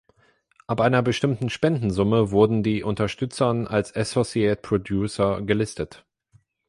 Ab 0.65 0.81
einer 0.81 1.03
bestimmten 1.03 1.51
Spendensumme 1.51 2.31
wurden 2.31 2.63
die 2.63 2.81
Unterstützern 2.81 3.67
als 3.67 3.95
„Associate 3.95 4.59
Producer“ 4.59 5.43
gelistet. 5.43 6.07